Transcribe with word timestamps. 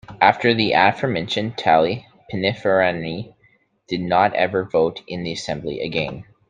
After 0.19 0.55
the 0.55 0.71
aforementioned 0.71 1.59
tally 1.59 2.07
Pininfarina 2.33 3.35
did 3.87 4.01
not 4.01 4.33
ever 4.33 4.63
vote 4.63 4.99
in 5.07 5.21
the 5.21 5.33
assembly 5.33 5.79
again. 5.81 6.25